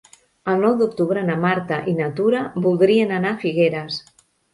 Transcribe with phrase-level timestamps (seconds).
[0.51, 4.01] El nou d'octubre na Marta i na Tura voldrien anar a Figueres.